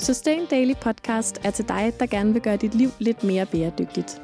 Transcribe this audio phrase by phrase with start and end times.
[0.00, 4.22] Sustain Daily Podcast er til dig, der gerne vil gøre dit liv lidt mere bæredygtigt.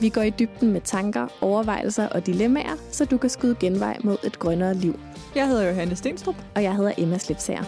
[0.00, 4.16] Vi går i dybden med tanker, overvejelser og dilemmaer, så du kan skyde genvej mod
[4.24, 5.00] et grønnere liv.
[5.34, 6.34] Jeg hedder Johanne Stenstrup.
[6.54, 7.62] Og jeg hedder Emma Slipsager.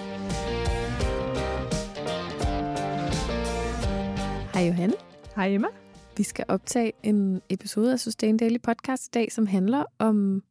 [4.55, 4.95] Hej Johanne.
[5.37, 5.69] Hej Emma.
[6.17, 10.43] Vi skal optage en episode af Sustain Daily Podcast i dag, som handler om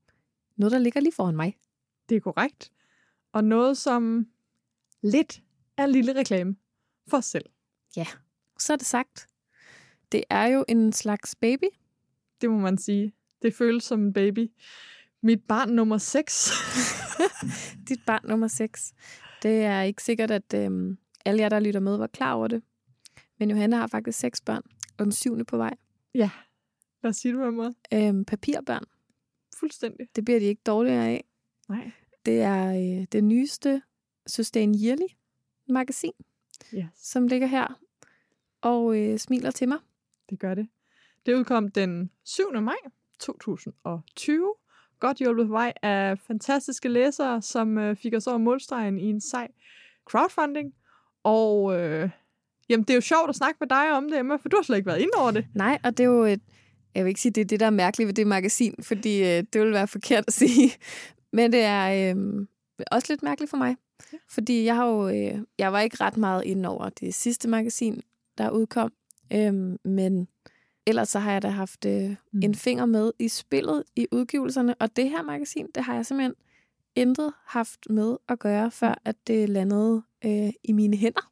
[0.58, 1.56] noget, der ligger lige foran mig.
[2.10, 2.72] Det er korrekt.
[3.34, 4.28] Og noget, som
[5.04, 5.42] lidt
[5.78, 6.56] er en lille reklame
[7.08, 7.46] for os selv.
[7.96, 8.08] Ja,
[8.60, 9.28] så er det sagt.
[10.12, 11.66] Det er jo en slags baby.
[12.42, 13.14] Det må man sige.
[13.42, 14.52] Det føles som en baby.
[15.22, 16.52] Mit barn nummer 6.
[17.90, 18.94] Dit barn nummer 6.
[19.44, 22.64] Det er ikke sikkert, at øhm, alle jer, der lytter med, var klar over det.
[23.40, 24.64] Men Johanna har faktisk seks børn,
[24.98, 25.78] og den syvende på vej.
[26.14, 26.30] Ja,
[27.02, 27.74] hvad siger du om mig?
[27.94, 28.84] Øhm, papirbørn.
[29.60, 30.08] Fuldstændig.
[30.16, 31.26] Det bliver de ikke dårligere af.
[31.70, 31.92] Nej.
[32.26, 33.82] Det er øh, det nyeste
[34.28, 35.08] Sustain Yearly
[35.68, 36.12] magasin,
[36.74, 36.86] Yes.
[36.96, 37.80] som ligger her
[38.62, 39.78] og øh, smiler til mig.
[40.30, 40.68] Det gør det.
[41.26, 42.44] Det udkom den 7.
[42.62, 42.76] maj
[43.20, 44.54] 2020.
[45.00, 49.22] Godt hjulpet på vej af fantastiske læsere, som øh, fik os over målstregen i en
[49.22, 49.48] sej
[50.06, 50.74] crowdfunding.
[51.24, 52.10] Og øh,
[52.70, 54.64] jamen, det er jo sjovt at snakke med dig om det, Emma, for du har
[54.64, 55.48] slet ikke været inde over det.
[55.56, 56.42] Nej, og det er jo et,
[56.96, 59.44] jeg vil ikke sige, det er det, der er mærkeligt ved det magasin, fordi øh,
[59.54, 60.72] det vil være forkert at sige.
[61.34, 62.48] Men det er øh,
[62.92, 63.76] også lidt mærkeligt for mig.
[64.14, 64.18] Ja.
[64.30, 68.02] Fordi jeg har jo, øh, jeg var ikke ret meget inde over det sidste magasin,
[68.38, 68.94] der udkom.
[69.34, 69.54] Øh,
[69.86, 70.28] men
[70.86, 72.42] ellers så har jeg da haft øh, mm.
[72.44, 74.76] en finger med i spillet i udgivelserne.
[74.76, 76.36] Og det her magasin, det har jeg simpelthen
[76.96, 81.32] intet haft med at gøre, før at det landede øh, i mine hænder.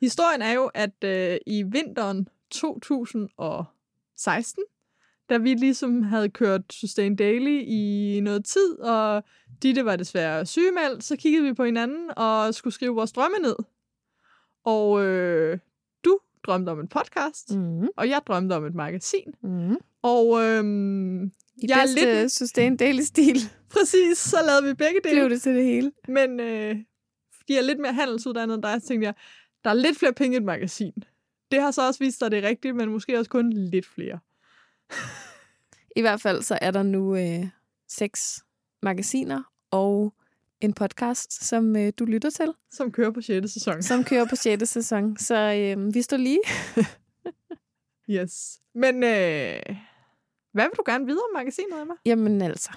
[0.00, 4.62] Historien er jo, at øh, i vinteren 2016,
[5.32, 9.24] da vi ligesom havde kørt Sustain Daily i noget tid, og
[9.62, 13.56] Ditte var desværre sygemeldt, så kiggede vi på hinanden og skulle skrive vores drømme ned.
[14.64, 15.58] Og øh,
[16.04, 17.88] du drømte om en podcast, Mm.
[17.96, 19.34] og jeg drømte om et magasin.
[19.42, 19.76] Mm.
[20.02, 20.64] Og øh,
[21.56, 22.32] I Jeg er bedste lidt- lidt...
[22.32, 23.36] Sustain Daily stil
[23.74, 25.14] præcis, så lavede vi begge dele.
[25.20, 25.92] blev det til det hele.
[26.08, 26.76] Men øh,
[27.36, 29.14] fordi jeg er lidt mere handelsuddannet end dig, så tænkte jeg,
[29.64, 30.92] der er lidt flere penge i et magasin.
[31.52, 33.86] Det har så også vist sig, at det er rigtigt, men måske også kun lidt
[33.86, 34.18] flere.
[35.96, 37.48] I hvert fald så er der nu øh,
[37.88, 38.44] seks
[38.82, 40.14] magasiner og
[40.60, 43.52] en podcast, som øh, du lytter til, Som kører på 6.
[43.52, 43.82] sæson.
[43.82, 44.68] som kører på 6.
[44.70, 45.16] sæson.
[45.28, 46.40] Så øh, vi står lige.
[48.10, 48.60] Yes.
[48.74, 49.76] Men øh,
[50.52, 51.94] hvad vil du gerne vide om magasinet, Emma?
[52.04, 52.70] Jamen altså,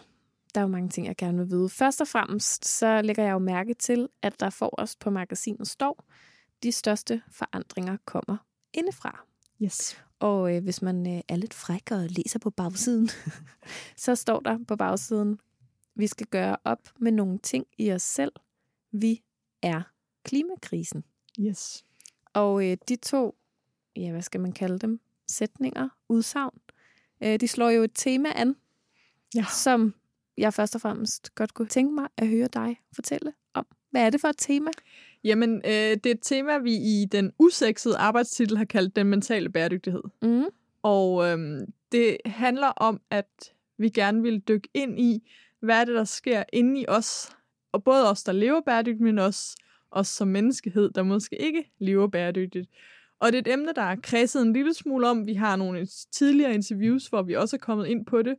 [0.55, 1.69] der er jo mange ting, jeg gerne vil vide.
[1.69, 5.67] Først og fremmest, så lægger jeg jo mærke til, at der for os på magasinet
[5.67, 6.05] står,
[6.63, 8.37] de største forandringer kommer
[8.73, 9.25] indefra.
[9.61, 10.04] Yes.
[10.19, 13.09] Og øh, hvis man øh, er lidt fræk og læser på bagsiden,
[13.97, 15.39] så står der på bagsiden,
[15.95, 18.31] vi skal gøre op med nogle ting i os selv.
[18.91, 19.23] Vi
[19.61, 19.81] er
[20.23, 21.03] klimakrisen.
[21.39, 21.85] Yes.
[22.33, 23.35] Og øh, de to,
[23.95, 26.59] ja, hvad skal man kalde dem, sætninger, udsagn,
[27.23, 28.55] øh, de slår jo et tema an,
[29.35, 29.45] Ja.
[29.63, 29.93] som
[30.37, 33.67] jeg først og fremmest godt kunne tænke mig at høre dig fortælle om.
[33.91, 34.71] Hvad er det for et tema?
[35.25, 39.49] Jamen, øh, det er et tema, vi i den usexede arbejdstitel har kaldt den mentale
[39.49, 40.01] bæredygtighed.
[40.21, 40.45] Mm.
[40.83, 45.95] Og øhm, det handler om, at vi gerne vil dykke ind i, hvad er det,
[45.95, 47.35] der sker inde i os.
[47.71, 49.57] Og både os, der lever bæredygtigt, men også
[49.91, 52.69] os som menneskehed, der måske ikke lever bæredygtigt.
[53.19, 55.27] Og det er et emne, der er kredset en lille smule om.
[55.27, 58.35] Vi har nogle tidligere interviews, hvor vi også er kommet ind på det.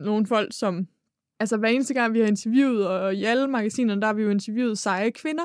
[0.00, 0.88] Nogle folk, som...
[1.40, 4.30] Altså hver eneste gang, vi har interviewet, og i alle magasinerne, der har vi jo
[4.30, 5.44] interviewet seje kvinder,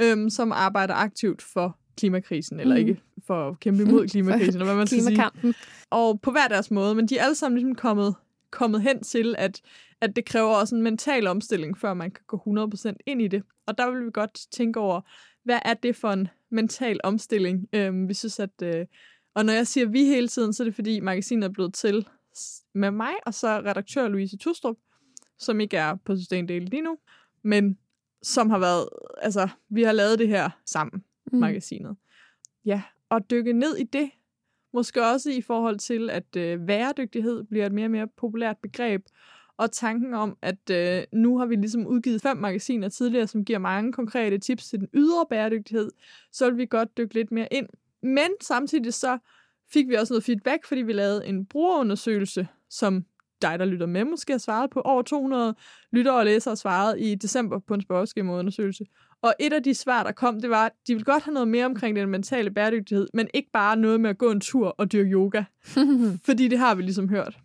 [0.00, 2.88] øhm, som arbejder aktivt for klimakrisen, eller Mhm.
[2.88, 5.54] ikke for at kæmpe imod klimakrisen, eller hvad man skal sige
[5.90, 8.14] og på hver deres måde, men de er alle sammen ligesom kommet,
[8.50, 9.60] kommet hen til, at,
[10.00, 13.42] at det kræver også en mental omstilling, før man kan gå 100% ind i det.
[13.66, 15.00] Og der vil vi godt tænke over,
[15.44, 17.68] hvad er det for en mental omstilling?
[17.72, 18.62] Øhm, vi synes, at...
[18.62, 18.86] Øh,
[19.34, 22.06] og når jeg siger vi hele tiden, så er det fordi magasinet er blevet til
[22.74, 24.76] med mig, og så redaktør Louise Tustrup,
[25.38, 26.98] som ikke er på Daily lige nu,
[27.42, 27.78] men
[28.22, 28.88] som har været...
[29.18, 31.38] Altså, vi har lavet det her sammen Mm.
[31.40, 31.96] magasinet.
[32.64, 34.10] Ja, og dykke ned i det.
[34.72, 39.06] Måske også i forhold til, at øh, væredygtighed bliver et mere og mere populært begreb.
[39.56, 43.58] Og tanken om, at øh, nu har vi ligesom udgivet fem magasiner tidligere, som giver
[43.58, 45.90] mange konkrete tips til den ydre bæredygtighed,
[46.32, 47.68] så vil vi godt dykke lidt mere ind.
[48.02, 49.18] Men samtidig så
[49.72, 53.04] fik vi også noget feedback, fordi vi lavede en brugerundersøgelse, som
[53.44, 54.80] dig, der lytter med, måske har svaret på.
[54.80, 55.54] Over 200
[55.92, 58.84] lyttere og læsere svarede i december på en spørgeskemaundersøgelse.
[59.22, 61.48] Og et af de svar, der kom, det var, at de vil godt have noget
[61.48, 64.92] mere omkring den mentale bæredygtighed, men ikke bare noget med at gå en tur og
[64.92, 65.44] dyrke yoga.
[66.26, 67.38] Fordi det har vi ligesom hørt.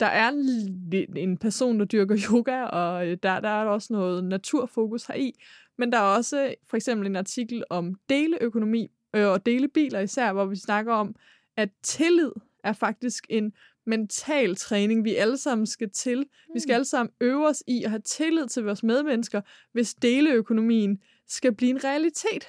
[0.00, 4.24] Der er en, en person, der dyrker yoga, og øh, der, der er også noget
[4.24, 5.32] naturfokus heri.
[5.78, 10.32] Men der er også for eksempel en artikel om deleøkonomi, øh, og dele biler især,
[10.32, 11.14] hvor vi snakker om,
[11.56, 12.30] at tillid
[12.64, 13.52] er faktisk en
[13.86, 16.24] mental træning, vi alle sammen skal til.
[16.54, 19.40] Vi skal alle sammen øve os i at have tillid til vores medmennesker,
[19.72, 20.98] hvis deleøkonomien
[21.28, 22.48] skal blive en realitet.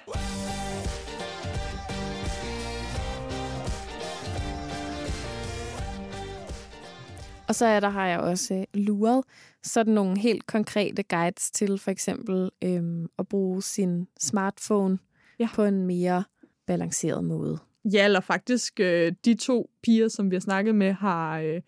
[7.48, 9.24] Og så er der, har jeg også øh, luret
[9.64, 14.98] sådan nogle helt konkrete guides til for eksempel øhm, at bruge sin smartphone
[15.40, 15.48] Ja.
[15.56, 16.24] på en mere
[16.68, 17.60] balanceret måde.
[17.92, 21.62] Ja, eller faktisk øh, de to piger, som vi har snakket med, har øh,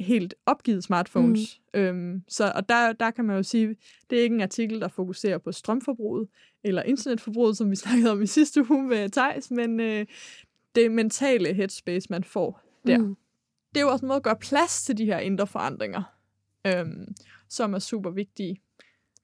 [0.00, 1.60] helt opgivet smartphones.
[1.74, 1.80] Mm.
[1.80, 3.76] Øhm, så, og der, der kan man jo sige,
[4.10, 6.28] det er ikke en artikel, der fokuserer på strømforbruget
[6.64, 10.06] eller internetforbruget, som vi snakkede om i sidste uge med Thijs, men øh,
[10.74, 12.98] det mentale headspace, man får der.
[12.98, 13.16] Mm.
[13.74, 16.02] Det er jo også en måde at gøre plads til de her indre forandringer,
[16.66, 17.14] øhm,
[17.48, 18.60] som er super vigtige.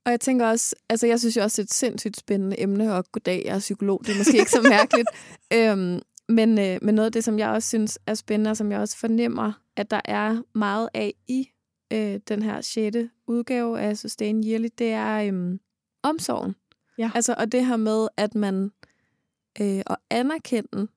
[0.04, 2.94] Og jeg tænker også, altså jeg synes jo også, det er et sindssygt spændende emne,
[2.94, 5.08] og goddag, jeg er psykolog, det er måske ikke så mærkeligt.
[5.56, 6.00] øhm,
[6.32, 8.80] men, øh, men noget af det, som jeg også synes er spændende, og som jeg
[8.80, 11.48] også fornemmer, at der er meget af i
[11.92, 15.60] øh, den her sjette udgave af Sustain Yearly, det er øhm,
[16.02, 16.56] omsorgen.
[16.98, 17.10] Ja.
[17.14, 18.72] Altså, og det her med, at man
[19.60, 20.88] øh, at anerkende,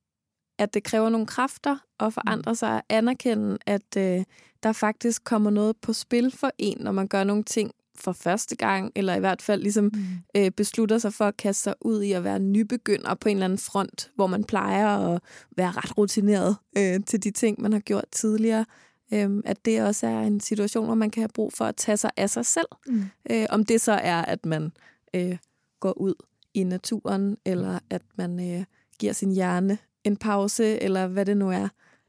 [0.59, 4.23] at det kræver nogle kræfter at forandre sig, at anerkende, at øh,
[4.63, 8.55] der faktisk kommer noget på spil for en, når man gør nogle ting for første
[8.55, 10.01] gang, eller i hvert fald ligesom Mm.
[10.37, 13.45] øh, beslutter sig for at kaste sig ud i at være nybegynder på en eller
[13.45, 15.21] anden front, hvor man plejer at
[15.57, 18.65] være ret rutineret øh, til de ting, man har gjort tidligere.
[19.13, 21.97] Øh, at det også er en situation, hvor man kan have brug for at tage
[21.97, 22.67] sig af sig selv.
[22.87, 23.03] Mm.
[23.31, 24.71] Øh, om det så er, at man
[25.13, 25.37] øh,
[25.79, 26.13] går ud
[26.53, 28.65] i naturen, eller at man øh,
[28.99, 31.67] giver sin hjerne en pause, eller hvad det nu er.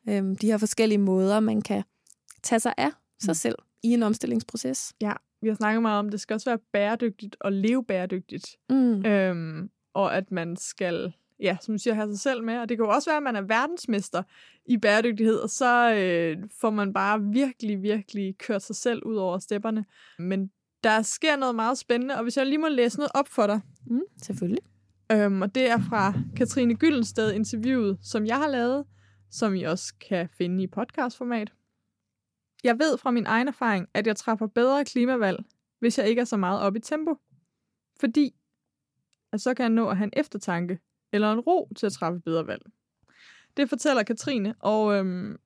[0.09, 1.83] Øh, de her forskellige måder, man kan
[2.43, 2.91] tage sig af
[3.21, 3.35] sig Mm.
[3.35, 4.93] selv i en omstillingsproces.
[5.01, 5.13] Ja,
[5.43, 8.47] vi har snakket meget om, det skal også være bæredygtigt og leve bæredygtigt.
[8.71, 9.07] Mm.
[9.07, 12.59] Øhm, og at man skal, ja, som du siger, have sig selv med.
[12.59, 14.23] Og det kan jo også være, at man er verdensmester
[14.67, 19.39] i bæredygtighed, og så øh, får man bare virkelig, virkelig kørt sig selv ud over
[19.39, 19.85] stepperne.
[20.19, 20.51] Men
[20.85, 23.61] der sker noget meget spændende, og hvis jeg lige må læse noget op for dig,
[23.87, 24.63] Mm, selvfølgelig.
[25.13, 28.85] øhm, og det er fra Katrine Gyldensted interviewet, som jeg har lavet,
[29.31, 31.53] som I også kan finde i podcastformat.
[32.65, 35.45] Jeg ved fra min egen erfaring, at jeg træffer bedre klimavalg,
[35.79, 37.17] hvis jeg ikke er så meget op i tempo.
[38.01, 38.35] Fordi
[39.33, 40.79] at så kan jeg nå at have en eftertanke
[41.13, 42.63] eller en ro til at træffe bedre valg.
[43.57, 45.37] Det fortæller Katrine, og øhm,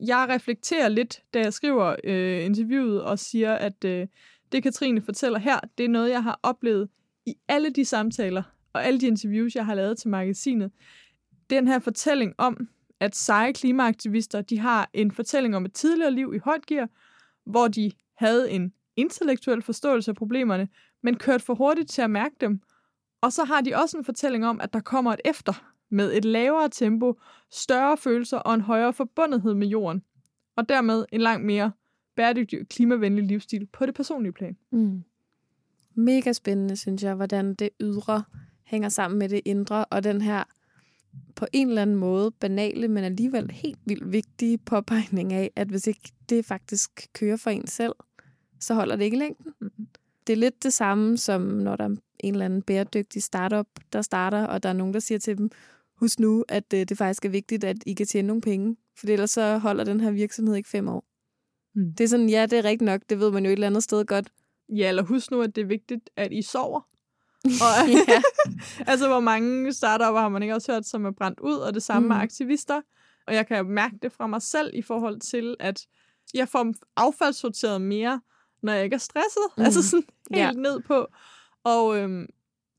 [0.00, 4.06] jeg reflekterer lidt, da jeg skriver øh, interviewet og siger, at øh,
[4.52, 6.88] det Katrine fortæller her, det er noget, jeg har oplevet
[7.26, 8.42] i alle de samtaler
[8.72, 10.72] og alle de interviews, jeg har lavet til magasinet.
[11.50, 12.68] Den her fortælling om,
[13.00, 16.88] at seje klimaaktivister, de har en fortælling om et tidligere liv i højt gear,
[17.44, 20.68] hvor de havde en intellektuel forståelse af problemerne,
[21.02, 22.60] men kørt for hurtigt til at mærke dem.
[23.20, 26.24] Og så har de også en fortælling om, at der kommer et efter med et
[26.24, 30.02] lavere tempo, større følelser og en højere forbundethed med jorden.
[30.56, 31.72] Og dermed en langt mere
[32.16, 34.56] bæredygtig og klimavenlig livsstil på det personlige plan.
[34.70, 35.04] Mm.
[35.94, 38.24] Mega spændende, synes jeg, hvordan det ydre
[38.64, 40.44] hænger sammen med det indre, og den her
[41.36, 45.86] på en eller anden måde banale, men alligevel helt vildt vigtige påpegning af, at hvis
[45.86, 47.92] ikke det faktisk kører for en selv,
[48.60, 49.52] så holder det ikke længden.
[49.60, 49.88] Mhm.
[50.26, 54.02] Det er lidt det samme, som når der er en eller anden bæredygtig startup, der
[54.02, 55.50] starter, og der er nogen, der siger til dem,
[55.96, 59.06] husk nu, at øh, det faktisk er vigtigt, at I kan tjene nogle penge, for
[59.06, 61.04] ellers så holder den her virksomhed ikke fem år.
[61.74, 61.92] Mm.
[61.92, 63.82] Det er sådan, ja, det er rigtigt nok, det ved man jo et eller andet
[63.82, 64.32] sted godt.
[64.68, 66.80] Ja, eller husk nu, at det er vigtigt, at I sover.
[67.64, 68.22] Og, ja.
[68.86, 71.82] altså, hvor mange startupper har man ikke også hørt, som er brændt ud, og det
[71.82, 72.08] samme mm.
[72.08, 72.80] med aktivister.
[73.26, 75.86] Og jeg kan mærke det fra mig selv i forhold til, at
[76.34, 78.20] jeg får affaldssorteret mere,
[78.62, 79.42] når jeg ikke er stresset.
[79.56, 79.60] Mm.
[79.60, 79.64] Mm.
[79.64, 80.52] Altså sådan helt Ja.
[80.52, 81.06] ned på.
[81.64, 82.26] Og øhm,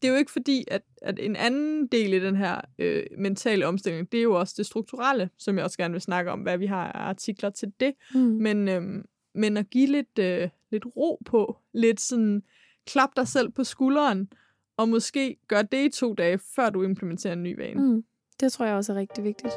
[0.02, 3.68] det er jo ikke fordi, at, at en anden del i den her øh, mentale
[3.68, 6.58] omstilling, det er jo også det strukturelle, som jeg også gerne vil snakke om, hvad
[6.58, 7.94] vi har af artikler til det.
[8.14, 8.20] Mm.
[8.20, 12.44] Men, øhm, men at give lidt, øh, lidt ro på, lidt sådan,
[12.88, 14.30] klap dig selv på skulderen,
[14.80, 17.82] og måske gør det i to dage, før du implementerer en ny vane.
[17.82, 18.04] Mm.
[18.40, 19.54] Det tror jeg også er rigtig vigtigt.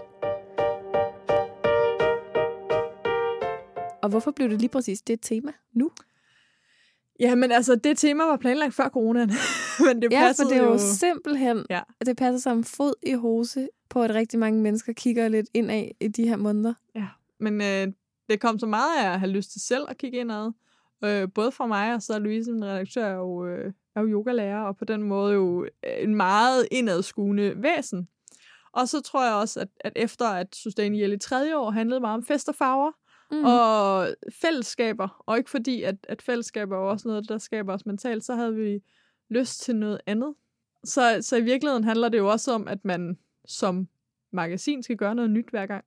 [4.02, 5.90] Og hvorfor blev det lige præcis det tema nu?
[7.20, 9.30] Ja, men altså, det tema var planlagt før coronaen,
[9.86, 10.78] men det Ja, for det er jo jo...
[10.78, 11.80] simpelthen, Ja.
[12.00, 15.88] at det passer som fod i hose på, at rigtig mange mennesker kigger lidt indad
[16.00, 16.74] i de her måneder.
[16.94, 17.06] Ja,
[17.40, 17.92] men øh,
[18.30, 20.52] det kom så meget af at have lyst til selv at kigge indad.
[21.04, 24.06] Øh, både fra mig, og så er Louise, en redaktør, er jo, øh, er jo
[24.08, 25.66] yogalærer, og på den måde jo
[26.00, 28.08] en meget indadskuende væsen.
[28.72, 32.14] Og så tror jeg også, at, at efter at Sustain Yearly tredje år handlede meget
[32.14, 32.92] om fest og farver,
[33.30, 33.44] Mm.
[33.44, 34.08] og
[34.42, 38.34] fællesskaber, og ikke fordi, at, at fællesskaber er også noget, der skaber os mentalt, så
[38.34, 38.82] havde vi
[39.30, 40.34] lyst til noget andet.
[40.84, 43.88] Så, så i virkeligheden handler det jo også om, at man som
[44.32, 45.84] magasin skal gøre noget nyt hver gang.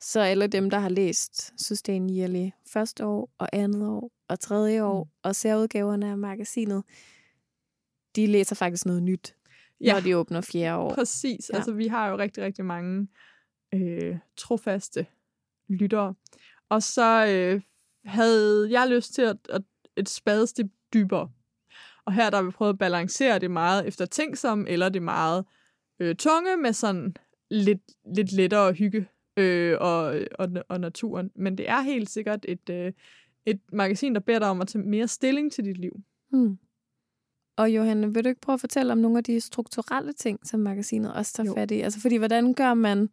[0.00, 4.82] Så alle dem, der har læst Sustain Yearly første år og andet år og tredje
[4.82, 5.10] år mm.
[5.22, 6.84] og ser udgaverne af magasinet,
[8.16, 9.36] de læser faktisk noget nyt,
[9.80, 9.92] ja.
[9.92, 10.94] når de åbner fjerde år.
[10.94, 11.50] Præcis.
[11.50, 11.56] Ja.
[11.56, 13.08] Altså, vi har jo rigtig, rigtig mange
[13.74, 15.06] øh, trofaste
[15.68, 16.14] lyttere.
[16.68, 17.62] Og så øh,
[18.04, 19.62] havde jeg lyst til at, at
[19.96, 21.30] et spadestik dybere.
[22.04, 25.44] Og her der har vi prøvet at balancere det meget efter tænksom, eller det meget
[26.00, 27.14] øh, tunge med sådan
[27.50, 27.82] lidt,
[28.16, 29.08] lidt lettere hygge
[29.40, 31.30] øh, og, og, og naturen.
[31.34, 32.92] Men det er helt sikkert et, øh,
[33.46, 35.92] et magasin, der beder dig om at tage mere stilling til dit liv.
[36.30, 36.58] Hmm.
[37.56, 40.60] Og Johanne, vil du ikke prøve at fortælle om nogle af de strukturelle ting, som
[40.60, 41.54] magasinet også tager jo.
[41.54, 41.80] fat i?
[41.80, 43.08] Altså, fordi hvordan gør man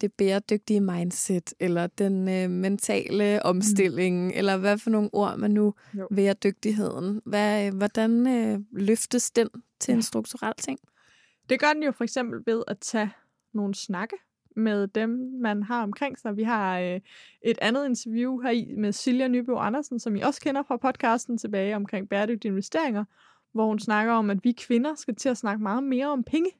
[0.00, 4.32] det bæredygtige mindset, eller den øh, mentale omstilling, mm.
[4.34, 6.34] eller hvad for nogle ord man nu jo.
[6.44, 7.20] dygtigheden.
[7.24, 9.48] Hvad, øh, hvordan øh, løftes den
[9.80, 9.96] til ja.
[9.96, 10.78] en strukturel ting?
[11.48, 13.10] Det gør den jo for eksempel ved at tage
[13.54, 14.16] nogle snakke
[14.58, 16.36] med dem, man har omkring sig.
[16.36, 17.00] Vi har øh,
[17.42, 21.38] et andet interview her i med Silja Nybo Andersen, som I også kender fra podcasten
[21.38, 23.04] tilbage omkring bæredygtige investeringer,
[23.52, 26.50] hvor hun snakker om, at vi kvinder skal til at snakke meget mere om penge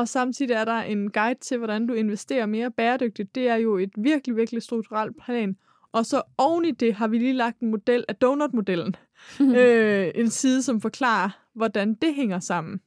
[0.00, 3.34] og samtidig er der en guide til, hvordan du investerer mere bæredygtigt.
[3.34, 5.56] Det er jo et virkelig, virkelig strukturelt plan.
[5.92, 8.96] Og så oven i det har vi lige lagt en model af donut-modellen.
[9.40, 12.80] Øh, en side, som forklarer, hvordan det hænger sammen.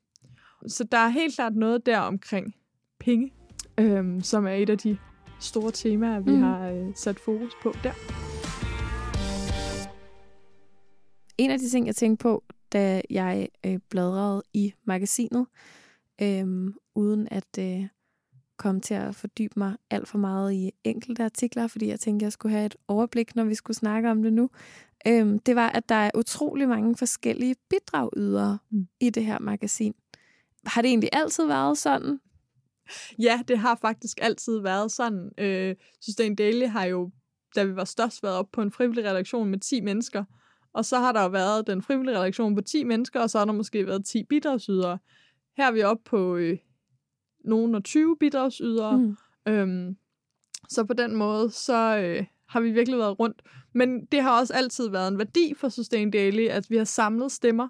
[0.68, 2.56] Så der er helt klart noget der omkring
[3.00, 3.34] penge,
[3.80, 4.98] øh, som er et af de
[5.40, 6.42] store temaer, vi mm.
[6.42, 7.94] har øh, sat fokus på der.
[11.38, 15.46] En af de ting, jeg tænkte på, da jeg øh, bladrede i magasinet,
[16.22, 17.88] øhm, uden at øh,
[18.58, 22.32] komme til at fordybe mig alt for meget i enkelte artikler, fordi jeg tænkte, jeg
[22.32, 24.50] skulle have et overblik, når vi skulle snakke om det nu.
[25.08, 28.88] Øhm, det var, at der er utrolig mange forskellige bidragydere mm.
[29.00, 29.94] i det her magasin.
[30.66, 32.20] Har det egentlig altid været sådan?
[33.20, 35.32] Ja, det har faktisk altid været sådan.
[35.38, 37.12] Øh, Sustain Daily har jo,
[37.56, 40.24] da vi var størst, været op på en frivillig redaktion med 10 mennesker.
[40.74, 43.46] Og så har der jo været den frivillige redaktion på 10 mennesker, og så har
[43.46, 44.98] der måske været 10 bidragsydere.
[45.58, 46.58] Her er vi oppe på øh,
[47.46, 48.98] nogen og 20 bidragsydere.
[48.98, 49.18] Mm.
[49.48, 49.98] Øhm,
[50.70, 53.42] så på den måde, så øh, har vi virkelig været rundt.
[53.74, 57.32] Men det har også altid været en værdi for Sustain Daily, at vi har samlet
[57.32, 57.68] stemmer,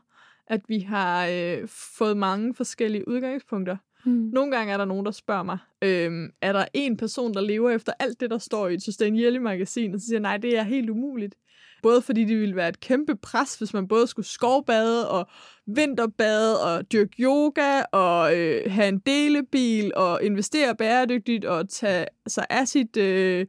[0.48, 1.68] at vi har øh,
[1.98, 3.78] fået mange forskellige udgangspunkter.
[4.06, 4.30] Mm.
[4.34, 7.70] Nogle gange er der nogen, der spørger mig, øhm, er der en person, der lever
[7.70, 9.94] efter alt det, der står i et Sustain Daily magasin?
[9.94, 11.36] Og så siger nej, det er helt umuligt.
[11.84, 15.28] Både fordi det ville være et kæmpe pres, hvis man både skulle skovbade og
[15.68, 22.46] vinterbade og dyrke yoga og øh, have en delebil og investere bæredygtigt og tage sig
[22.50, 23.46] af sit øh,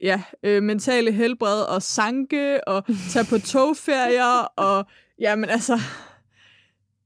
[0.00, 4.86] ja, øh, mentale helbred og sanke og tage på togferier og
[5.18, 5.78] jamen altså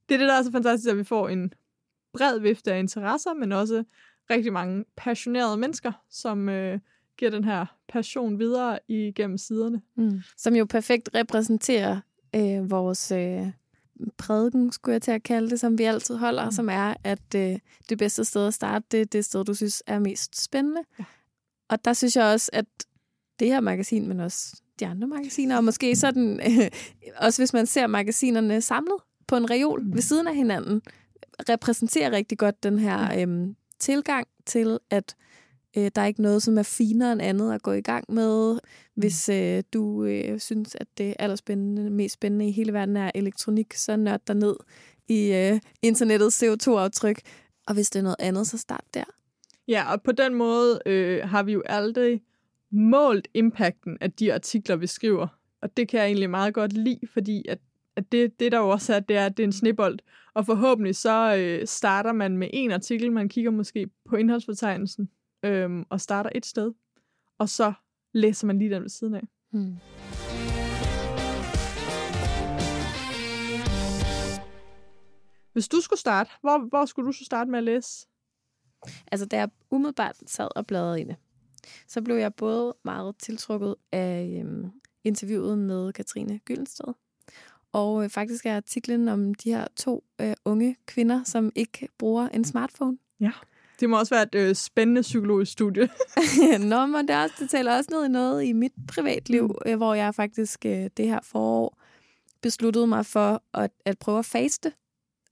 [0.09, 1.53] det er det, der er så fantastisk, at vi får en
[2.13, 3.85] bred vifte af interesser, men også
[4.31, 6.79] rigtig mange passionerede mennesker, som øh,
[7.19, 9.83] giver den her passion videre igennem siderne.
[9.97, 10.21] Mm.
[10.37, 12.01] Som jo perfekt repræsenterer
[12.37, 13.47] øh, vores øh,
[14.19, 16.51] prædiken, skulle jeg til at kalde det, som vi altid holder, mm.
[16.51, 19.83] som er, at øh, det bedste sted at starte, det er det sted, du synes
[19.87, 20.81] er mest spændende.
[20.99, 21.05] Ja.
[21.69, 22.67] Og der synes jeg også, at
[23.39, 26.71] det her magasin, men også de andre magasiner, og måske sådan, øh,
[27.17, 29.95] også hvis man ser magasinerne samlet på en reol mm.
[29.95, 30.83] ved siden af hinanden,
[31.49, 35.17] repræsenterer rigtig godt den her øh, tilgang til, at
[35.77, 38.59] Øh, der er ikke noget, som er finere end andet at gå i gang med.
[38.95, 39.35] Hvis mm.
[39.35, 43.97] øh, du øh, synes, at det allerspændende, mest spændende i hele verden er elektronik, så
[43.97, 44.57] nørd dig ned
[45.09, 47.21] i øh, internettets CO2-aftryk.
[47.67, 49.05] Og hvis det er noget andet, så start der.
[49.69, 52.23] Ja, og på den måde øh, har vi jo aldrig
[52.73, 55.27] målt impacten af de artikler, vi skriver.
[55.63, 57.59] Og det kan jeg egentlig meget godt lide, fordi at,
[58.01, 59.99] at det, det, der jo også er, det er, at det er en snebold.
[60.35, 65.11] Og forhåbentlig så øh, starter man med en artikel, man kigger måske på indholdsfortegnelsen,
[65.43, 66.73] øhm, og starter et sted,
[67.39, 67.73] og så
[68.13, 69.23] læser man lige den ved siden af.
[69.51, 69.77] Hmm.
[75.53, 78.07] Hvis du skulle starte, hvor, hvor skulle du så starte med at læse?
[79.13, 81.17] Altså, da jeg umiddelbart sad og bladrede i det,
[81.89, 84.71] så blev jeg både meget tiltrukket af øhm,
[85.05, 86.95] interviewet med Katrine Gyldensted,
[87.73, 92.29] og øh, faktisk er artiklen om de her to øh, unge kvinder, som ikke bruger
[92.29, 92.99] en smartphone.
[93.21, 93.31] Ja.
[93.81, 95.89] Det må også være et øh, spændende psykologisk studie.
[96.71, 99.71] Nå, men det, også, det taler også i noget i mit privatliv, mm.
[99.71, 101.81] øh, hvor jeg faktisk øh, det her forår
[102.43, 104.73] besluttede mig for at, at prøve at faste.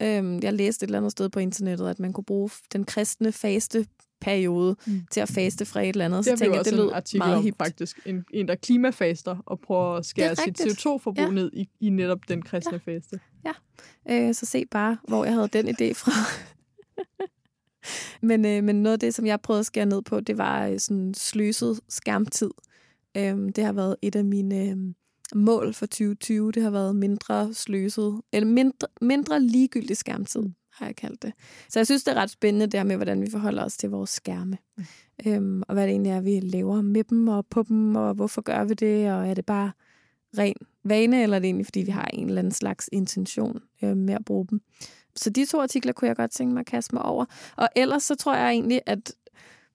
[0.03, 3.33] Øhm, jeg læste et eller andet sted på internettet, at man kunne bruge den kristne
[3.33, 3.87] faste
[4.21, 5.03] periode mm.
[5.11, 6.19] til at faste fra et eller andet.
[6.19, 8.01] Det så tænker jeg, det lød artikel meget om, faktisk.
[8.07, 11.31] En, en, der klimafaster og prøver at skære sit CO2-forbrug ja.
[11.31, 12.93] ned i, i netop den kristne ja.
[12.93, 13.21] faste.
[13.45, 13.53] Ja,
[14.11, 16.13] øh, så se bare, hvor jeg havde den idé fra.
[18.29, 20.67] men, øh, men noget af det, som jeg prøvede at skære ned på, det var
[20.67, 22.51] øh, sådan sløset skærmtid.
[23.17, 24.77] Øhm, det har været et af mine øh,
[25.35, 26.53] mål for 2020.
[26.53, 30.43] Det har været mindre sløset, eller mindre, mindre ligegyldig skærmtid,
[30.79, 31.33] har jeg kaldt det.
[31.69, 33.91] Så jeg synes, det er ret spændende det her med, hvordan vi forholder os til
[33.91, 34.59] vores skærme.
[34.77, 34.85] Mm.
[35.27, 38.43] Øhm, og hvad det egentlig er, vi laver med dem og på dem, og hvorfor
[38.43, 39.73] gør vi det, og er det bare
[40.39, 43.97] ren vane, eller er det egentlig, fordi vi har en eller anden slags intention øh,
[43.97, 44.61] med at bruge dem.
[45.17, 47.25] Så de to artikler kunne jeg godt tænke mig at kaste mig over.
[47.57, 49.13] Og ellers så tror jeg egentlig, at,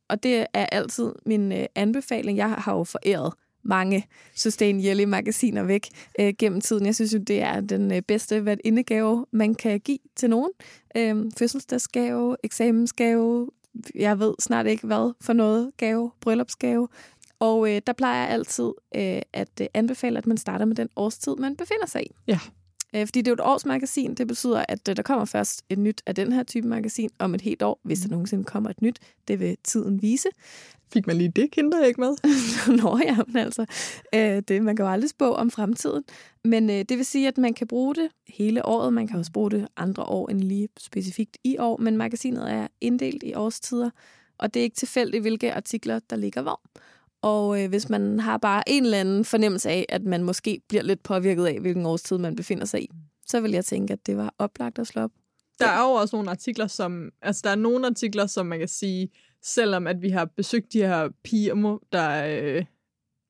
[0.09, 3.33] og det er altid min øh, anbefaling, jeg har jo foræret
[3.63, 5.87] mange Sustain Jelly magasiner væk
[6.19, 6.85] øh, gennem tiden.
[6.85, 10.51] Jeg synes jo, det er den øh, bedste indegave, man kan give til nogen.
[10.97, 13.49] Øh, fødselsdagsgave, eksamensgave,
[13.95, 16.87] jeg ved snart ikke hvad for noget gave, bryllupsgave.
[17.39, 20.89] Og øh, der plejer jeg altid øh, at øh, anbefale, at man starter med den
[20.95, 22.11] årstid, man befinder sig i.
[22.27, 22.39] Ja.
[22.95, 24.15] Øh, fordi det er jo et årsmagasin.
[24.15, 27.35] Det betyder, at øh, der kommer først et nyt af den her type magasin om
[27.35, 28.11] et helt år, hvis der mm.
[28.11, 28.99] nogensinde kommer et nyt.
[29.27, 30.27] Det vil tiden vise.
[30.93, 32.15] Fik man lige det kinderæg med?
[32.83, 33.65] Nå ja, men altså,
[34.15, 36.03] øh, det, man kan jo aldrig spå om fremtiden.
[36.43, 38.93] Men øh, det vil sige, at man kan bruge det hele året.
[38.93, 41.77] Man kan også bruge det andre år end lige specifikt i år.
[41.77, 43.89] Men magasinet er inddelt i årstider,
[44.37, 46.61] og det er ikke tilfældigt, hvilke artikler, der ligger hvor.
[47.21, 50.83] Og øh, hvis man har bare en eller anden fornemmelse af, at man måske bliver
[50.83, 52.89] lidt påvirket af, hvilken årstid man befinder sig i,
[53.27, 55.11] så vil jeg tænke, at det var oplagt at slå op.
[55.59, 57.09] Der er jo også nogle artikler, som...
[57.21, 59.09] Altså, der er nogle artikler, som man kan sige,
[59.43, 62.65] selvom at vi har besøgt de her piger, der øh,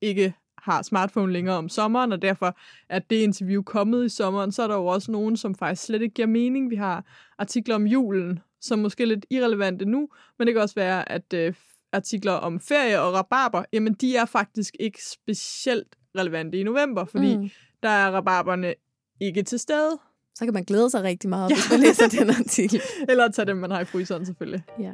[0.02, 4.62] ikke har smartphone længere om sommeren, og derfor er det interview kommet i sommeren, så
[4.62, 6.70] er der jo også nogen, som faktisk slet ikke giver mening.
[6.70, 7.04] Vi har
[7.38, 11.32] artikler om julen, som måske er lidt irrelevante nu, men det kan også være, at
[11.34, 11.54] øh,
[11.92, 17.36] artikler om ferie og rabarber, jamen de er faktisk ikke specielt relevante i november, fordi
[17.36, 17.50] mm.
[17.82, 18.74] der er rabarberne
[19.20, 19.98] ikke til stede.
[20.34, 21.54] Så kan man glæde sig rigtig meget, ja.
[21.54, 22.80] hvis man læser den artikel.
[23.08, 24.62] Eller tage dem, man har i fryseren selvfølgelig.
[24.80, 24.92] Ja.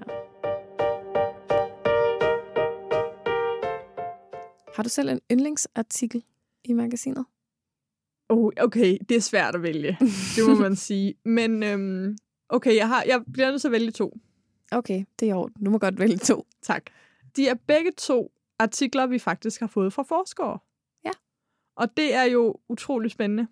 [4.75, 6.25] Har du selv en yndlingsartikel
[6.65, 7.25] i magasinet?
[8.29, 9.97] Oh, okay, det er svært at vælge.
[10.37, 11.15] Det må man sige.
[11.25, 14.17] Men øhm, okay, jeg, har, jeg bliver nødt til at vælge to.
[14.73, 15.49] Okay, det er jo.
[15.65, 16.47] Du må godt vælge to.
[16.63, 16.83] Tak.
[17.37, 20.59] De er begge to artikler, vi faktisk har fået fra forskere.
[21.05, 21.11] Ja.
[21.77, 23.47] Og det er jo utrolig spændende.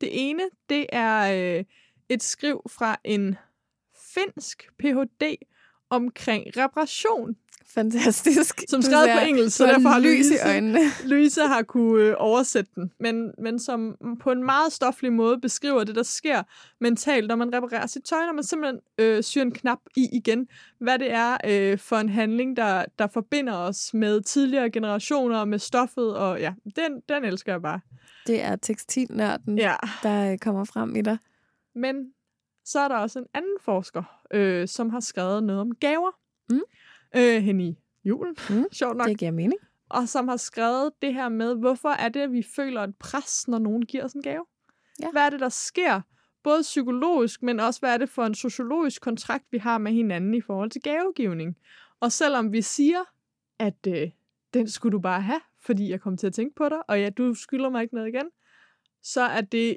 [0.00, 1.64] Det ene, det er øh,
[2.08, 3.36] et skriv fra en
[4.14, 5.36] finsk Ph.D.
[5.90, 7.36] omkring reparation
[7.74, 8.64] Fantastisk.
[8.68, 10.78] Som skrevet på engelsk, så derfor har Louise, i øjnene.
[11.10, 15.84] Louise har kunne øh, oversætte den, men, men som på en meget stoflig måde beskriver
[15.84, 16.42] det, der sker
[16.80, 20.48] mentalt, når man reparerer sit tøj, når man simpelthen øh, syr en knap i igen.
[20.78, 25.58] Hvad det er øh, for en handling, der, der forbinder os med tidligere generationer, med
[25.58, 27.80] stoffet, og ja, den, den elsker jeg bare.
[28.26, 29.74] Det er tekstilnørden, ja.
[30.02, 31.18] der øh, kommer frem i dig.
[31.74, 31.96] Men
[32.64, 34.02] så er der også en anden forsker,
[34.34, 36.10] øh, som har skrevet noget om gaver.
[36.50, 36.60] Mm
[37.16, 39.08] øh, hen i julen, mm, sjovt nok.
[39.08, 39.60] Det giver mening.
[39.88, 43.48] Og som har skrevet det her med, hvorfor er det, at vi føler et pres,
[43.48, 44.44] når nogen giver os en gave?
[45.00, 45.10] Ja.
[45.10, 46.00] Hvad er det, der sker?
[46.42, 50.34] Både psykologisk, men også hvad er det for en sociologisk kontrakt, vi har med hinanden
[50.34, 51.56] i forhold til gavegivning?
[52.00, 52.98] Og selvom vi siger,
[53.58, 54.10] at øh,
[54.54, 57.10] den skulle du bare have, fordi jeg kom til at tænke på dig, og ja,
[57.10, 58.30] du skylder mig ikke noget igen,
[59.02, 59.76] så er det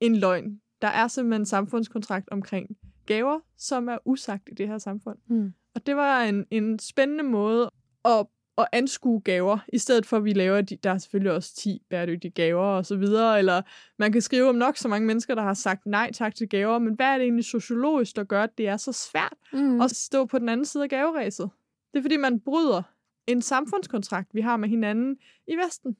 [0.00, 0.60] en løgn.
[0.82, 5.18] Der er simpelthen en samfundskontrakt omkring gaver, som er usagt i det her samfund.
[5.26, 5.54] Mm.
[5.74, 7.70] Og det var en, en spændende måde
[8.04, 8.26] at,
[8.58, 11.82] at anskue gaver, i stedet for at vi laver, de, der er selvfølgelig også 10
[11.90, 13.62] bæredygtige gaver og så videre, eller
[13.98, 16.78] man kan skrive om nok så mange mennesker, der har sagt nej tak til gaver,
[16.78, 19.80] men hvad er det egentlig sociologisk, der gør, at det er så svært mm.
[19.80, 21.50] at stå på den anden side af gaveræset?
[21.92, 22.82] Det er fordi, man bryder
[23.26, 25.96] en samfundskontrakt, vi har med hinanden i Vesten.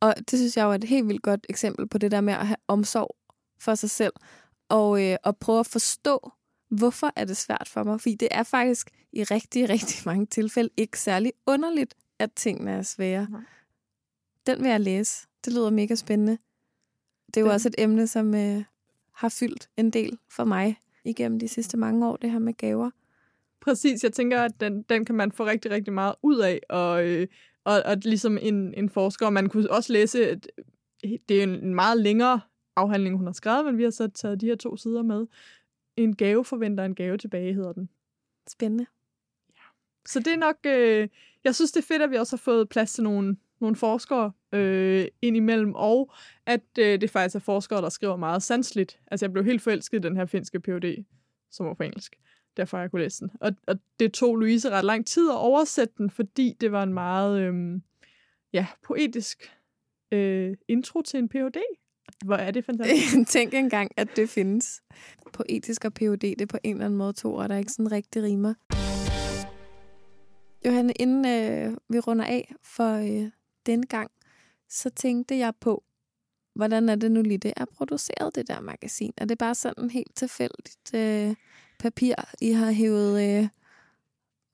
[0.00, 2.34] Og det synes jeg jo er et helt vildt godt eksempel på det der med
[2.34, 3.16] at have omsorg
[3.60, 4.12] for sig selv,
[4.68, 6.32] og, øh, og prøve at forstå,
[6.68, 8.00] Hvorfor er det svært for mig?
[8.00, 12.82] Fordi det er faktisk i rigtig, rigtig mange tilfælde ikke særlig underligt, at tingene er
[12.82, 13.26] svære.
[13.30, 13.40] Nej.
[14.46, 15.26] Den vil jeg læse.
[15.44, 16.38] Det lyder mega spændende.
[17.26, 17.54] Det er jo Den.
[17.54, 18.64] også et emne, som øh,
[19.12, 22.90] har fyldt en del for mig igennem de sidste mange år, det her med gaver.
[23.60, 27.06] Præcis, jeg tænker, at den, den kan man få rigtig, rigtig meget ud af, og,
[27.06, 27.26] øh,
[27.64, 30.48] og, og ligesom en, en forsker, man kunne også læse, at
[31.02, 32.40] det er en meget længere
[32.76, 35.26] afhandling, hun har skrevet, men vi har så taget de her to sider med,
[35.96, 37.88] en gave forventer en gave tilbage, hedder den.
[38.48, 38.86] Spændende.
[39.56, 39.62] Ja.
[40.06, 41.08] Så det er nok, øh,
[41.44, 44.32] jeg synes det er fedt, at vi også har fået plads til nogle, nogle forskere
[44.52, 46.12] øh, indimellem, og
[46.46, 49.00] at øh, det faktisk er forskere, der skriver meget sansligt.
[49.06, 51.04] Altså jeg blev helt forelsket i den her finske PhD,
[51.50, 52.16] som var på engelsk.
[52.56, 53.30] Derfor jeg kunne læse den.
[53.40, 56.94] Og, og det tog Louise ret lang tid at oversætte den, fordi det var en
[56.94, 57.80] meget øh,
[58.52, 59.52] ja, poetisk
[60.12, 61.56] øh, intro til en PhD.
[62.24, 63.28] Hvor er det fantastisk.
[63.32, 64.82] Tænk engang, at det findes
[65.36, 67.92] poetisk og POD, det er på en eller anden måde to ord, der ikke sådan
[67.92, 68.54] rigtig rimer.
[70.66, 73.30] Johanne, inden øh, vi runder af for øh,
[73.66, 74.10] den gang,
[74.68, 75.82] så tænkte jeg på,
[76.54, 79.12] hvordan er det nu lige, det er produceret, det der magasin?
[79.16, 81.34] Er det bare sådan helt tilfældigt øh,
[81.78, 83.48] papir, I har hævet øh,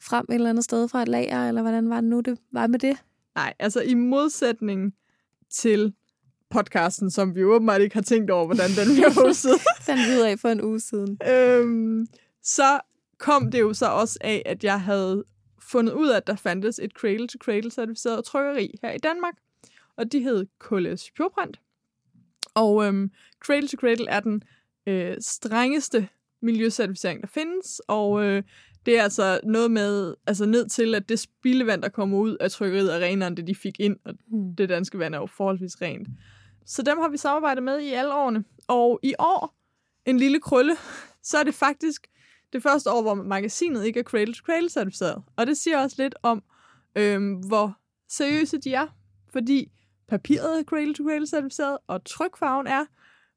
[0.03, 2.67] frem et eller andet sted fra et lager, eller hvordan var det nu, det var
[2.67, 2.97] med det?
[3.35, 4.95] Nej, altså i modsætning
[5.51, 5.95] til
[6.53, 9.53] podcasten, som vi åbenbart ikke har tænkt over, hvordan den bliver hostet.
[9.87, 11.19] den videre af for en uge siden.
[11.31, 12.07] øhm,
[12.43, 12.81] så
[13.19, 15.25] kom det jo så også af, at jeg havde
[15.63, 19.35] fundet ud af, at der fandtes et cradle-to-cradle-certificeret trykkeri her i Danmark.
[19.97, 21.61] Og de hed KLS Pureprint.
[22.55, 23.11] Og øhm,
[23.45, 24.43] Cradle to Cradle er den
[24.87, 26.09] øh, strengeste
[26.43, 27.81] miljøcertificering, der findes.
[27.89, 28.43] Og øh,
[28.87, 32.51] det er altså noget med, altså ned til, at det spildevand, der kommer ud af
[32.51, 33.97] trykkeriet, er renere end det, de fik ind.
[34.05, 34.57] Og mm.
[34.57, 36.09] det danske vand er jo forholdsvis rent.
[36.67, 38.45] Så dem har vi samarbejdet med i alle årene.
[38.69, 39.55] Og i år,
[40.07, 40.77] en lille krølle,
[41.23, 42.07] så er det faktisk
[42.53, 45.23] det første år, hvor magasinet ikke er Cradle to Cradle certificeret.
[45.37, 46.43] Og det siger også lidt om,
[46.97, 48.87] øhm, hvor seriøse de er.
[49.33, 49.73] Fordi
[50.09, 52.85] papiret er Cradle to Cradle certificeret, og trykfarven er,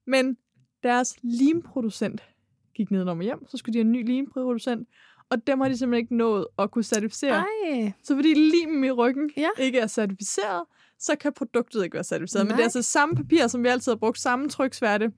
[0.07, 0.37] men
[0.83, 2.23] deres limproducent
[2.75, 4.87] gik ned og hjem, så skulle de have en ny limproducent,
[5.29, 7.43] og dem har de simpelthen ikke nået at kunne certificere.
[7.71, 7.91] Ej.
[8.03, 9.49] Så fordi limen i ryggen Ja.
[9.59, 10.63] ikke er certificeret,
[10.99, 12.45] så kan produktet ikke være certificeret.
[12.45, 12.61] Men det Nej.
[12.61, 15.11] er altså samme papir, som vi altid har brugt, samme tryksværte.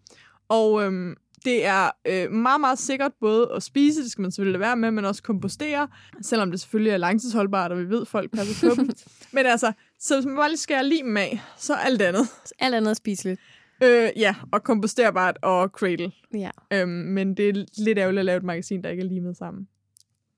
[0.49, 4.59] Og øhm, det er øh, meget, meget sikkert både at spise, det skal man selvfølgelig
[4.59, 5.87] være med, men også kompostere,
[6.21, 8.89] selvom det selvfølgelig er langtidsholdbart, og vi ved, at folk passer på dem.
[9.33, 12.27] Men altså, så hvis man bare lige skærer limen af, så er alt andet.
[12.59, 13.41] Alt andet er spiseligt.
[13.83, 16.11] Øh, ja, og komposterbart og cradle.
[16.33, 19.37] Ja, Øhm, men det er lidt ærgerligt at lave et magasin, der ikke er limet
[19.37, 19.67] sammen.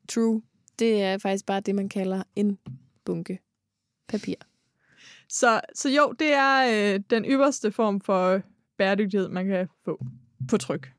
[0.09, 0.41] true.
[0.79, 2.57] Det er faktisk bare det, man kalder en
[3.05, 3.39] bunke
[4.07, 4.35] papir.
[5.29, 8.41] Så, så jo, det er øh, den ypperste form for
[8.77, 10.05] bæredygtighed, man kan få
[10.49, 10.91] på tryk.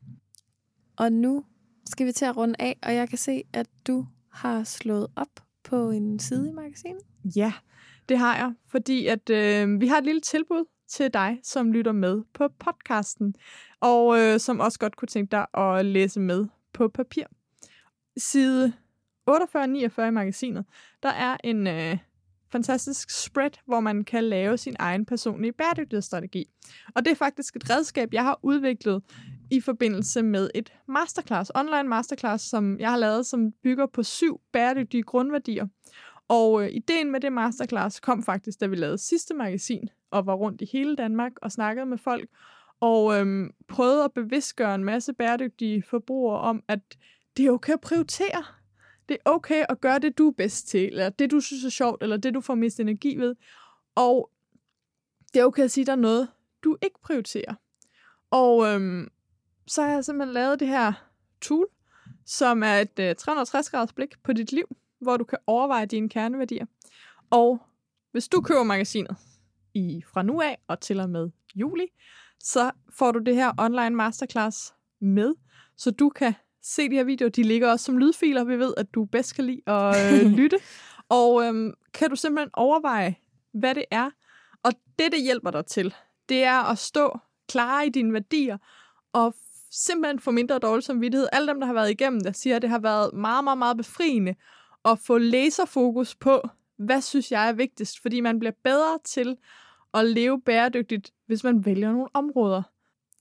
[0.97, 1.45] Og nu
[1.85, 5.39] skal vi til at runde af, og jeg kan se, at du har slået op
[5.63, 7.01] på en side i magasinet.
[7.35, 7.53] Ja,
[8.09, 11.91] det har jeg, fordi at øh, vi har et lille tilbud til dig, som lytter
[11.91, 13.35] med på podcasten,
[13.79, 17.23] og øh, som også godt kunne tænke dig at læse med på papir.
[18.17, 18.73] Side
[19.29, 20.65] 48-49 i magasinet,
[21.03, 21.97] der er en øh,
[22.51, 26.45] fantastisk spread, hvor man kan lave sin egen personlige bæredygtighedsstrategi.
[26.95, 29.03] Og det er faktisk et redskab, jeg har udviklet
[29.51, 34.41] i forbindelse med et masterclass, online masterclass, som jeg har lavet, som bygger på syv
[34.53, 35.67] bæredygtige grundværdier.
[36.27, 40.33] Og øh, ideen med det masterclass kom faktisk, da vi lavede sidste magasin, og var
[40.33, 42.29] rundt i hele Danmark og snakkede med folk,
[42.79, 46.79] og øhm, prøvede at bevidstgøre en masse bæredygtige forbrugere om, at
[47.37, 48.43] det er okay at prioritere.
[49.11, 51.69] Det er okay at gøre det, du er bedst til, eller det, du synes er
[51.69, 53.35] sjovt, eller det, du får mest energi ved.
[53.95, 54.31] Og
[55.33, 56.27] det er okay at sige, at der er noget,
[56.63, 57.55] du ikke prioriterer.
[58.29, 59.11] Og øhm,
[59.67, 60.93] så har jeg simpelthen lavet det her
[61.41, 61.67] tool,
[62.25, 66.65] som er et øh, 360-graders blik på dit liv, hvor du kan overveje dine kerneværdier.
[67.29, 67.61] Og
[68.11, 69.17] hvis du køber magasinet
[69.73, 71.87] i fra nu af og til og med juli,
[72.39, 75.35] så får du det her online masterclass med,
[75.77, 77.29] så du kan se de her videoer.
[77.29, 78.43] De ligger også som lydfiler.
[78.43, 80.57] Vi ved, at du bedst kan lide at øh, lytte.
[81.09, 83.15] Og øhm, kan du simpelthen overveje,
[83.53, 84.09] hvad det er.
[84.63, 85.93] Og det, det hjælper dig til,
[86.29, 88.57] det er at stå klar i dine værdier
[89.13, 89.35] og
[89.71, 91.27] simpelthen få mindre dårlig samvittighed.
[91.31, 93.77] Alle dem, der har været igennem det, siger, at det har været meget, meget, meget
[93.77, 94.35] befriende
[94.85, 96.41] at få laserfokus på,
[96.77, 99.37] hvad synes jeg er vigtigst, fordi man bliver bedre til
[99.93, 102.61] at leve bæredygtigt, hvis man vælger nogle områder.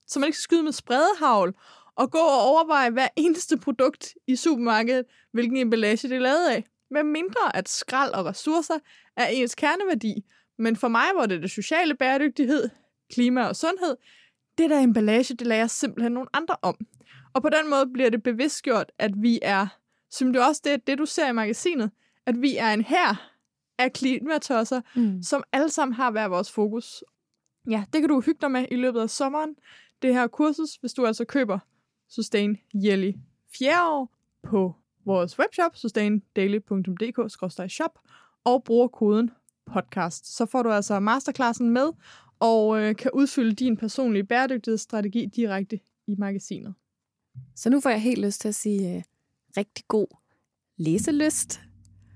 [0.07, 1.55] Så man ikke skal skyde med spredehavl
[1.96, 6.64] og gå og overveje hver eneste produkt i supermarkedet, hvilken emballage det er lavet af.
[6.90, 8.79] Med mindre at skrald og ressourcer
[9.16, 10.24] er ens kerneværdi.
[10.59, 12.68] Men for mig var det det sociale bæredygtighed,
[13.12, 13.96] klima og sundhed.
[14.59, 16.76] Det der emballage, det lærer jeg simpelthen nogle andre om.
[17.35, 19.66] Og på den måde bliver det bevidstgjort, at vi er,
[20.11, 21.90] som det også det, det du ser i magasinet,
[22.26, 23.31] at vi er en her
[23.79, 25.22] af klimatosser, Mm.
[25.22, 27.05] som alle sammen har hver vores fokus.
[27.70, 29.55] Ja, det kan du hygge dig med i løbet af sommeren.
[30.03, 31.59] Det her kursus, hvis du altså køber
[32.11, 33.12] Sustain Yearly
[33.59, 37.99] fjerde år på vores webshop, sustaindaily.dk-shop,
[38.44, 39.31] og bruger koden
[39.73, 40.37] podcast.
[40.37, 41.88] Så får du altså masterclassen med,
[42.40, 46.75] og øh, kan udfylde din personlige bæredygtighedsstrategi direkte i magasinet.
[47.57, 49.03] Så nu får jeg helt lyst til at sige øh,
[49.57, 50.07] rigtig god
[50.79, 51.61] læselyst.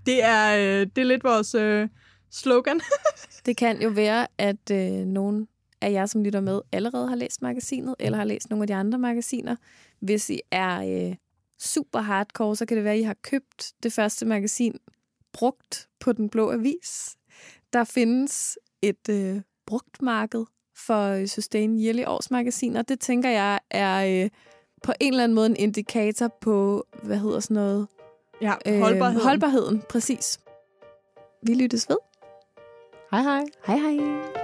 [0.07, 1.89] Det er, øh, det er lidt vores øh,
[2.31, 2.81] slogan.
[3.47, 5.49] Det kan jo være, at øh, nogen
[5.85, 8.75] af jer, som lytter med, allerede har læst magasinet, eller har læst nogle af de
[8.75, 9.57] andre magasiner.
[10.01, 11.17] Hvis I er øh,
[11.61, 14.79] super hardcore, så kan det være, at I har købt det første magasin
[15.33, 17.17] brugt på Den Blå Avis.
[17.73, 20.45] Der findes et øh, brugt marked
[20.77, 22.83] for øh, Sustain Yearly årsmagasiner.
[22.83, 24.31] Det tænker jeg er øh,
[24.83, 27.89] på en eller anden måde en indikator på, hvad hedder sådan noget?
[28.41, 29.17] Ja, holdbarheden.
[29.17, 30.41] Øh, holdbarheden, præcis.
[31.43, 31.97] Vi lyttes ved.
[33.11, 33.45] Hej hej.
[33.67, 34.44] Hej hej.